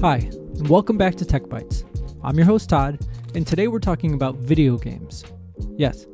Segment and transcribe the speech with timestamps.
[0.00, 1.82] Hi, and welcome back to Tech Bytes.
[2.22, 5.24] I'm your host, Todd, and today we're talking about video games.
[5.76, 6.06] Yes,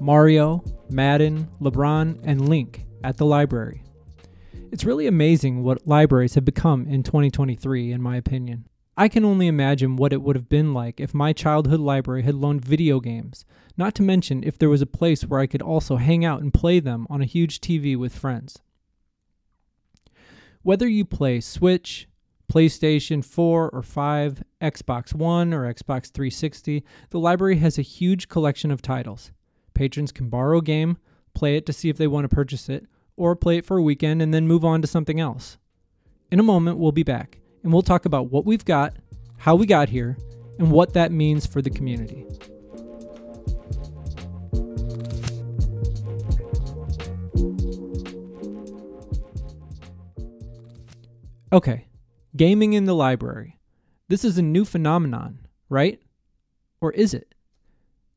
[0.00, 3.82] Mario, Madden, LeBron, and Link at the library.
[4.72, 8.66] It's really amazing what libraries have become in 2023, in my opinion.
[8.96, 12.34] I can only imagine what it would have been like if my childhood library had
[12.34, 13.44] loaned video games,
[13.76, 16.50] not to mention if there was a place where I could also hang out and
[16.50, 18.58] play them on a huge TV with friends.
[20.62, 22.07] Whether you play Switch,
[22.50, 28.70] PlayStation 4 or 5, Xbox One or Xbox 360, the library has a huge collection
[28.70, 29.32] of titles.
[29.74, 30.96] Patrons can borrow a game,
[31.34, 33.82] play it to see if they want to purchase it, or play it for a
[33.82, 35.58] weekend and then move on to something else.
[36.32, 38.96] In a moment, we'll be back and we'll talk about what we've got,
[39.36, 40.16] how we got here,
[40.58, 42.26] and what that means for the community.
[51.52, 51.87] Okay,
[52.38, 53.58] Gaming in the library.
[54.06, 56.00] This is a new phenomenon, right?
[56.80, 57.34] Or is it?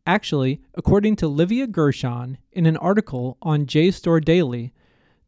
[0.05, 4.75] Actually, according to Livia Gershon in an article on JSTOR Daily,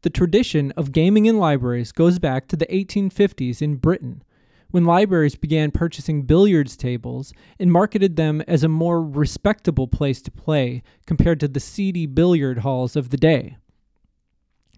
[0.03, 4.23] the tradition of gaming in libraries goes back to the 1850s in Britain,
[4.69, 10.29] when libraries began purchasing billiards tables and marketed them as a more respectable place to
[10.29, 13.57] play compared to the seedy billiard halls of the day.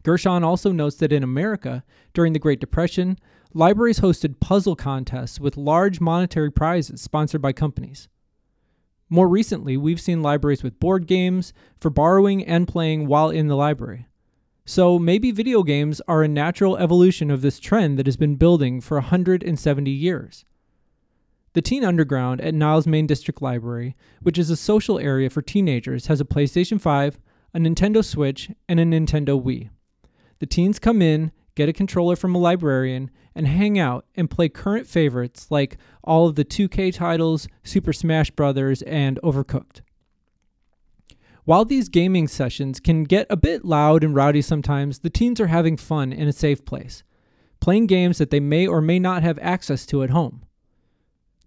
[0.06, 3.18] Gershon also notes that in America, during the Great Depression,
[3.56, 8.08] libraries hosted puzzle contests with large monetary prizes sponsored by companies.
[9.10, 13.56] More recently, we've seen libraries with board games for borrowing and playing while in the
[13.56, 14.08] library.
[14.64, 18.82] So maybe video games are a natural evolution of this trend that has been building
[18.82, 20.46] for 170 years.
[21.54, 26.22] The Teen Underground at Niles-Maine District Library, which is a social area for teenagers, has
[26.22, 27.20] a PlayStation 5,
[27.56, 29.70] a Nintendo Switch, and a Nintendo Wii.
[30.40, 34.50] The teens come in, get a controller from a librarian, and hang out and play
[34.50, 39.82] current favorites like all of the 2K titles, Super Smash Bros., and Overcooked.
[41.44, 45.48] While these gaming sessions can get a bit loud and rowdy sometimes, the teens are
[45.48, 47.04] having fun in a safe place,
[47.60, 50.44] playing games that they may or may not have access to at home.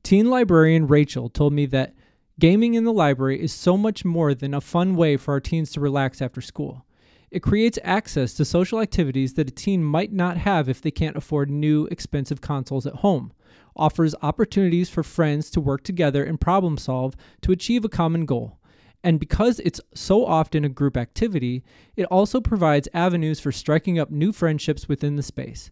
[0.05, 1.95] Teen librarian Rachel told me that
[2.39, 5.73] gaming in the library is so much more than a fun way for our teens
[5.73, 6.87] to relax after school.
[7.31, 11.17] It creates access to social activities that a teen might not have if they can't
[11.17, 13.33] afford new, expensive consoles at home,
[13.77, 18.59] offers opportunities for friends to work together and problem solve to achieve a common goal.
[19.05, 21.63] And because it's so often a group activity,
[21.97, 25.71] it also provides avenues for striking up new friendships within the space.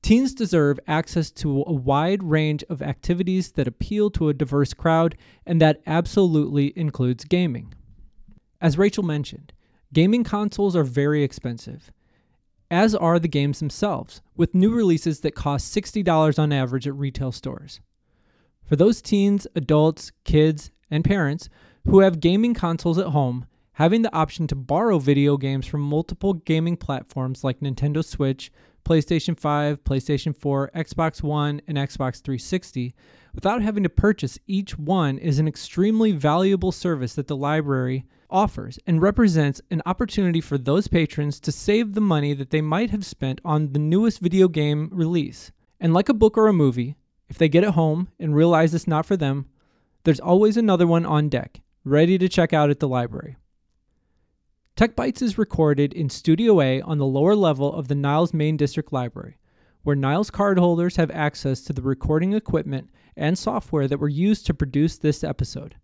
[0.00, 5.16] Teens deserve access to a wide range of activities that appeal to a diverse crowd,
[5.46, 7.74] and that absolutely includes gaming.
[8.60, 9.52] As Rachel mentioned,
[9.92, 11.92] Gaming consoles are very expensive,
[12.70, 17.32] as are the games themselves, with new releases that cost $60 on average at retail
[17.32, 17.80] stores.
[18.64, 21.48] For those teens, adults, kids, and parents
[21.86, 26.32] who have gaming consoles at home, having the option to borrow video games from multiple
[26.32, 28.50] gaming platforms like Nintendo Switch,
[28.84, 32.94] PlayStation 5, PlayStation 4, Xbox One, and Xbox 360
[33.34, 38.78] without having to purchase each one is an extremely valuable service that the library offers
[38.86, 43.06] and represents an opportunity for those patrons to save the money that they might have
[43.06, 45.52] spent on the newest video game release.
[45.80, 46.96] And like a book or a movie,
[47.28, 49.46] if they get it home and realize it's not for them,
[50.02, 53.36] there's always another one on deck, ready to check out at the library.
[54.76, 58.92] Tech Bytes is recorded in Studio A on the lower level of the Niles-Maine District
[58.92, 59.38] Library,
[59.84, 64.54] where Niles cardholders have access to the recording equipment and software that were used to
[64.54, 65.76] produce this episode.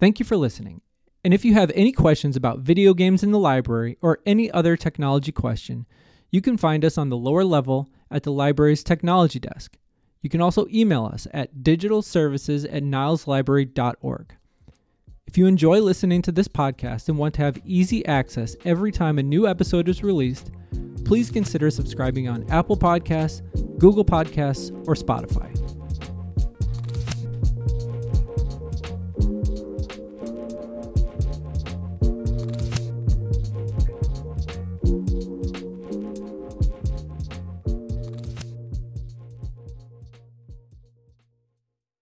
[0.00, 0.80] Thank you for listening.
[1.24, 4.76] And if you have any questions about video games in the library or any other
[4.76, 5.86] technology question,
[6.30, 9.76] you can find us on the lower level at the library's technology desk.
[10.22, 14.34] You can also email us at digitalservices at nileslibrary.org.
[15.26, 19.18] If you enjoy listening to this podcast and want to have easy access every time
[19.18, 20.50] a new episode is released,
[21.04, 23.42] please consider subscribing on Apple Podcasts,
[23.78, 25.57] Google Podcasts, or Spotify.